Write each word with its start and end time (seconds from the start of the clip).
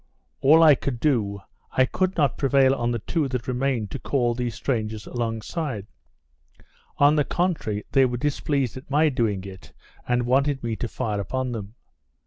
All 0.39 0.63
I 0.63 0.73
could 0.73 0.99
do, 0.99 1.43
I 1.73 1.85
could 1.85 2.17
not 2.17 2.35
prevail 2.39 2.73
on 2.73 2.89
the 2.89 2.97
two 2.97 3.27
that 3.27 3.47
remained 3.47 3.91
to 3.91 3.99
call 3.99 4.33
these 4.33 4.55
strangers 4.55 5.05
along 5.05 5.43
side; 5.43 5.85
on 6.97 7.17
the 7.17 7.23
contrary, 7.23 7.83
they 7.91 8.07
were 8.07 8.17
displeased 8.17 8.77
at 8.77 8.89
my 8.89 9.09
doing 9.09 9.43
it, 9.43 9.73
and 10.07 10.25
wanted 10.25 10.63
me 10.63 10.75
to 10.77 10.87
fire 10.87 11.19
upon 11.21 11.51
them. 11.51 11.75